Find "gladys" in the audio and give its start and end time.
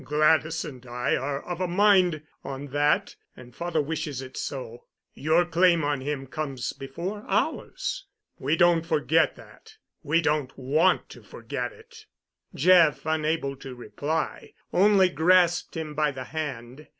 0.03-0.65